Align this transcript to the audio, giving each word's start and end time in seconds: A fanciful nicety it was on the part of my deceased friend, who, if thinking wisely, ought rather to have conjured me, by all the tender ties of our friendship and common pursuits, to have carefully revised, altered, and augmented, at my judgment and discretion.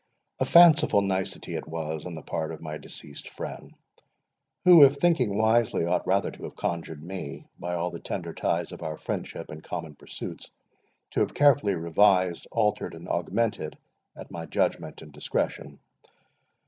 A 0.39 0.45
fanciful 0.45 1.03
nicety 1.03 1.53
it 1.53 1.67
was 1.67 2.07
on 2.07 2.15
the 2.15 2.23
part 2.23 2.51
of 2.51 2.59
my 2.59 2.79
deceased 2.79 3.29
friend, 3.29 3.75
who, 4.63 4.83
if 4.83 4.95
thinking 4.97 5.37
wisely, 5.37 5.85
ought 5.85 6.07
rather 6.07 6.31
to 6.31 6.43
have 6.45 6.55
conjured 6.55 7.03
me, 7.03 7.45
by 7.59 7.75
all 7.75 7.91
the 7.91 7.99
tender 7.99 8.33
ties 8.33 8.71
of 8.71 8.81
our 8.81 8.97
friendship 8.97 9.51
and 9.51 9.63
common 9.63 9.93
pursuits, 9.93 10.49
to 11.11 11.19
have 11.19 11.35
carefully 11.35 11.75
revised, 11.75 12.47
altered, 12.51 12.95
and 12.95 13.07
augmented, 13.07 13.77
at 14.15 14.31
my 14.31 14.47
judgment 14.47 15.03
and 15.03 15.11
discretion. 15.11 15.77